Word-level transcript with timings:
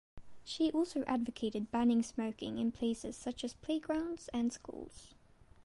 She 0.43 0.71
also 0.71 1.03
advocated 1.03 1.69
banning 1.69 2.01
smoking 2.01 2.57
in 2.57 2.71
places 2.71 3.15
such 3.15 3.43
as 3.43 3.53
playgrounds 3.53 4.29
and 4.33 4.51
schools. 4.51 5.13